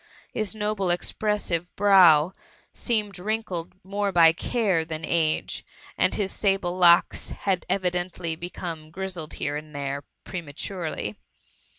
His 0.33 0.55
noble 0.55 0.89
expressive 0.89 1.67
brow 1.75 2.33
seemed 2.73 3.19
wrinkled 3.19 3.73
more 3.83 4.11
by 4.11 4.33
care 4.33 4.83
than 4.83 5.05
age, 5.05 5.63
and 5.95 6.15
his 6.15 6.31
sable 6.31 6.75
locks 6.75 7.29
had 7.29 7.67
evi 7.69 7.91
dently 7.91 8.39
become 8.39 8.85
^' 8.85 8.91
grizzled 8.91 9.35
here 9.35 9.55
and 9.55 9.75
there,'^ 9.75 10.01
pre 10.23 10.41
maturely. 10.41 11.17